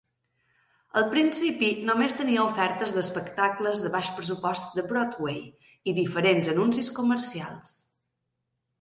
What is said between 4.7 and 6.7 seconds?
de Broadway i diferents